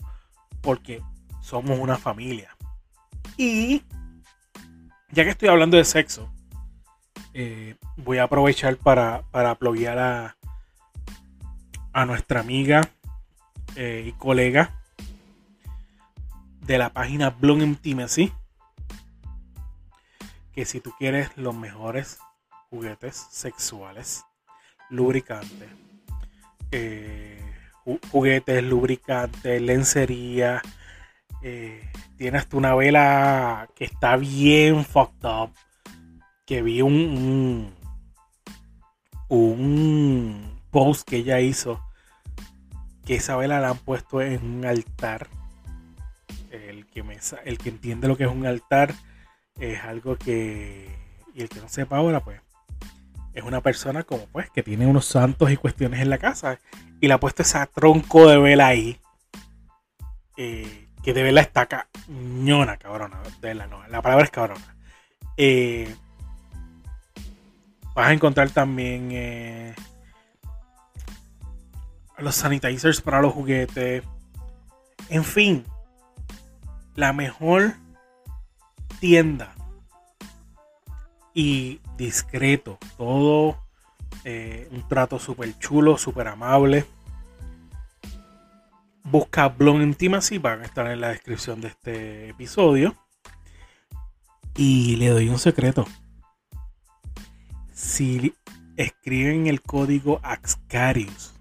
porque 0.61 1.03
somos 1.39 1.77
una 1.77 1.97
familia. 1.97 2.57
Y 3.37 3.83
ya 5.11 5.23
que 5.23 5.29
estoy 5.29 5.49
hablando 5.49 5.77
de 5.77 5.85
sexo, 5.85 6.27
eh, 7.35 7.75
voy 7.97 8.17
a 8.17 8.23
aprovechar 8.23 8.75
para, 8.77 9.21
para 9.29 9.51
a, 9.51 10.35
a 11.93 12.05
nuestra 12.05 12.39
amiga 12.39 12.89
eh, 13.75 14.05
y 14.07 14.11
colega 14.13 14.81
de 16.61 16.79
la 16.79 16.91
página 16.91 17.29
Bloom 17.29 17.61
Intimacy. 17.61 18.33
Que 20.59 20.65
si 20.65 20.81
tú 20.81 20.91
quieres 20.99 21.29
los 21.37 21.55
mejores 21.55 22.19
juguetes 22.69 23.15
sexuales, 23.31 24.25
lubricantes, 24.89 25.69
eh, 26.71 27.41
ju- 27.85 28.01
juguetes, 28.11 28.61
lubricantes, 28.61 29.61
lencería, 29.61 30.61
eh, 31.41 31.89
tienes 32.17 32.41
hasta 32.41 32.57
una 32.57 32.75
vela 32.75 33.69
que 33.73 33.85
está 33.85 34.17
bien 34.17 34.83
fucked 34.83 35.23
up. 35.23 35.51
Que 36.45 36.61
vi 36.61 36.81
un, 36.81 36.91
un, 36.93 37.73
un 39.29 40.59
post 40.71 41.07
que 41.07 41.15
ella 41.19 41.39
hizo. 41.39 41.81
Que 43.05 43.15
esa 43.15 43.37
vela 43.37 43.61
la 43.61 43.69
han 43.69 43.77
puesto 43.77 44.21
en 44.21 44.43
un 44.43 44.65
altar. 44.65 45.29
El 46.51 46.85
que, 46.87 47.01
me, 47.01 47.17
el 47.45 47.57
que 47.57 47.69
entiende 47.69 48.09
lo 48.09 48.17
que 48.17 48.25
es 48.25 48.29
un 48.29 48.45
altar 48.45 48.93
es 49.59 49.83
algo 49.83 50.15
que. 50.17 50.87
Y 51.33 51.41
el 51.41 51.49
que 51.49 51.59
no 51.59 51.69
sepa 51.69 51.97
ahora, 51.97 52.21
pues. 52.21 52.41
Es 53.33 53.43
una 53.43 53.61
persona 53.61 54.03
como 54.03 54.25
pues 54.27 54.49
que 54.49 54.63
tiene 54.63 54.87
unos 54.87 55.05
santos 55.05 55.51
y 55.51 55.57
cuestiones 55.57 56.01
en 56.01 56.09
la 56.09 56.17
casa. 56.17 56.59
Y 56.99 57.07
le 57.07 57.13
ha 57.13 57.19
puesto 57.19 57.43
ese 57.43 57.59
tronco 57.73 58.27
de 58.27 58.37
vela 58.37 58.67
ahí. 58.67 58.99
eh, 60.37 60.87
que 61.03 61.13
de 61.13 61.23
verdad 61.23 61.43
está 61.43 61.65
cañona, 61.67 62.77
cabrona. 62.77 63.21
De 63.41 63.49
verdad, 63.49 63.67
no. 63.69 63.87
La 63.87 64.01
palabra 64.01 64.25
es 64.25 64.31
cabrona. 64.31 64.75
Eh, 65.37 65.95
vas 67.95 68.09
a 68.09 68.13
encontrar 68.13 68.49
también 68.49 69.09
eh, 69.11 69.75
los 72.17 72.35
sanitizers 72.35 73.01
para 73.01 73.21
los 73.21 73.33
juguetes. 73.33 74.03
En 75.09 75.23
fin, 75.23 75.65
la 76.95 77.13
mejor 77.13 77.75
tienda 78.99 79.55
y 81.33 81.79
discreto. 81.97 82.77
Todo 82.97 83.57
eh, 84.23 84.67
un 84.71 84.87
trato 84.87 85.19
súper 85.19 85.57
chulo, 85.59 85.97
súper 85.97 86.27
amable. 86.27 86.85
Busca 89.03 89.47
Blonde 89.47 89.85
Intimacy, 89.85 90.37
van 90.37 90.61
a 90.61 90.65
estar 90.65 90.87
en 90.87 91.01
la 91.01 91.09
descripción 91.09 91.61
de 91.61 91.69
este 91.69 92.29
episodio. 92.29 92.95
Y 94.55 94.97
le 94.97 95.09
doy 95.09 95.29
un 95.29 95.39
secreto. 95.39 95.87
Si 97.73 98.33
escriben 98.75 99.47
el 99.47 99.61
código 99.61 100.19
Axcarius, 100.21 101.33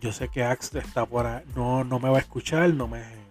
yo 0.00 0.12
sé 0.12 0.28
que 0.28 0.44
Ax 0.44 0.74
está 0.74 1.06
por 1.06 1.26
ahí, 1.26 1.42
no, 1.56 1.82
no 1.82 1.98
me 1.98 2.10
va 2.10 2.18
a 2.18 2.20
escuchar, 2.20 2.68
no 2.74 2.86
me. 2.86 3.23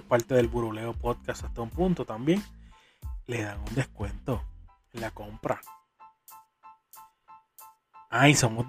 Es 0.00 0.04
parte 0.04 0.34
del 0.34 0.48
Buruleo 0.48 0.92
Podcast 0.94 1.44
hasta 1.44 1.62
un 1.62 1.70
punto 1.70 2.04
también. 2.04 2.42
Le 3.26 3.42
dan 3.42 3.58
un 3.60 3.74
descuento 3.74 4.42
en 4.92 5.00
la 5.00 5.10
compra. 5.10 5.60
Ay, 8.10 8.34
somos 8.34 8.66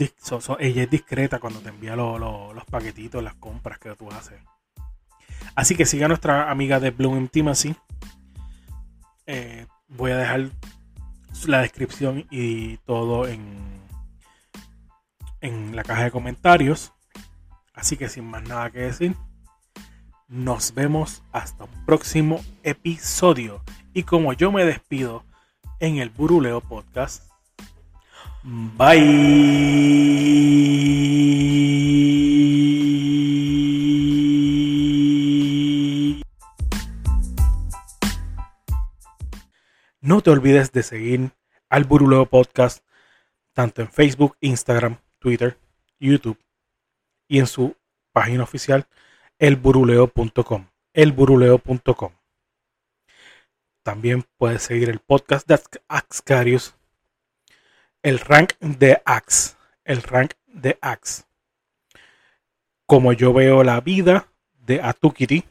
ella 0.60 0.84
es 0.84 0.90
discreta 0.90 1.40
cuando 1.40 1.60
te 1.60 1.70
envía 1.70 1.96
lo- 1.96 2.18
lo- 2.18 2.54
los 2.54 2.66
paquetitos, 2.66 3.24
las 3.24 3.36
compras 3.36 3.78
que 3.80 3.96
tú 3.96 4.10
haces. 4.12 4.42
Así 5.56 5.76
que 5.76 5.86
siga 5.86 6.08
nuestra 6.08 6.50
amiga 6.50 6.80
de 6.80 6.92
Bloom 6.92 7.18
Intimacy. 7.18 7.76
Eh, 9.28 9.68
voy 9.88 10.12
a 10.12 10.18
dejar 10.18 10.50
la 11.46 11.60
descripción 11.62 12.26
y 12.32 12.78
todo 12.78 13.28
en, 13.28 13.82
en 15.42 15.76
la 15.76 15.84
caja 15.84 16.06
de 16.06 16.12
comentarios. 16.12 16.94
Así 17.74 17.98
que 17.98 18.10
sin 18.10 18.26
más 18.26 18.44
nada 18.44 18.72
que 18.72 18.80
decir, 18.80 19.16
nos 20.28 20.74
vemos 20.74 21.24
hasta 21.32 21.66
un 21.66 21.86
próximo 21.86 22.44
episodio. 22.64 23.64
Y 23.94 24.04
como 24.04 24.34
yo 24.34 24.52
me 24.52 24.66
despido 24.66 25.24
en 25.80 25.98
el 25.98 26.10
Buruleo 26.10 26.62
Podcast, 26.62 27.30
bye. 28.44 28.96
No 40.02 40.22
te 40.22 40.30
olvides 40.30 40.72
de 40.72 40.84
seguir 40.84 41.32
al 41.70 41.84
Buruleo 41.86 42.26
Podcast 42.28 42.86
tanto 43.54 43.82
en 43.82 43.90
Facebook, 43.90 44.36
Instagram, 44.42 44.98
Twitter, 45.20 45.58
YouTube 46.00 46.38
y 47.28 47.40
en 47.40 47.48
su 47.48 47.76
página 48.12 48.44
oficial 48.44 48.88
elburuleo.com. 49.40 50.68
Elburuleo.com. 50.94 52.12
También 53.84 54.24
puedes 54.38 54.64
seguir 54.64 54.90
el 54.90 55.00
podcast 55.00 55.48
de 55.48 55.60
Axcarius, 55.88 56.76
el 58.02 58.20
rank 58.20 58.54
de 58.60 59.02
Ax, 59.06 59.58
el 59.84 60.02
rank 60.02 60.34
de 60.48 60.78
Ax. 60.82 61.28
Como 62.88 63.14
yo 63.14 63.34
veo 63.34 63.64
la 63.64 63.82
vida 63.82 64.28
de 64.54 64.82
Atukiti. 64.82 65.44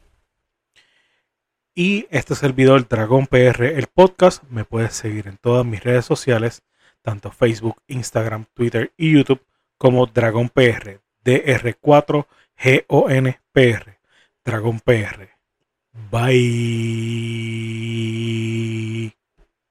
Y 1.73 2.07
este 2.09 2.33
es 2.33 2.43
el 2.43 2.53
video 2.53 2.73
del 2.73 2.87
Dragón 2.89 3.27
PR, 3.27 3.65
el 3.65 3.87
podcast. 3.87 4.43
Me 4.49 4.65
puedes 4.65 4.93
seguir 4.93 5.27
en 5.27 5.37
todas 5.37 5.65
mis 5.65 5.83
redes 5.83 6.05
sociales, 6.05 6.63
tanto 7.01 7.31
Facebook, 7.31 7.81
Instagram, 7.87 8.45
Twitter 8.53 8.93
y 8.97 9.13
YouTube, 9.13 9.45
como 9.77 10.07
Dragón 10.07 10.49
PR, 10.49 11.01
G-O-N-P-R. 12.57 13.99
Dragón 14.43 14.79
PR. 14.79 15.29
Bye. 16.11 16.35